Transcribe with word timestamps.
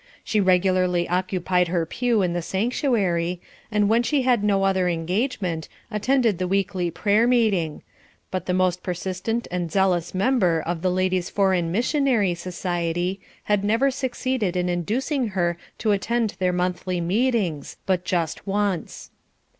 She 0.23 0.39
regularly 0.41 1.07
occupied 1.07 1.67
her 1.67 1.85
pew 1.85 2.23
in 2.23 2.33
the 2.33 2.41
sanctuary, 2.41 3.39
and 3.69 3.87
when 3.87 4.01
she 4.01 4.23
had 4.23 4.43
no 4.43 4.63
other 4.63 4.87
engagement, 4.89 5.69
attended 5.91 6.39
the 6.39 6.47
weekly 6.47 6.89
prayer 6.89 7.27
meeting, 7.27 7.83
but 8.31 8.47
the 8.47 8.53
most 8.55 8.81
persistent 8.81 9.47
and 9.51 9.71
zealous 9.71 10.15
member 10.15 10.59
of 10.59 10.81
the 10.81 10.89
"Ladies' 10.89 11.29
Foreign 11.29 11.71
Missionary 11.71 12.33
Society" 12.33 13.19
had 13.43 13.63
never 13.63 13.91
succeeded 13.91 14.57
in 14.57 14.69
inducing 14.69 15.27
her 15.37 15.55
to 15.77 15.91
attend 15.91 16.31
their 16.39 16.51
monthly 16.51 16.99
meetings, 16.99 17.77
but 17.85 18.03
just 18.03 18.47
once. 18.47 19.11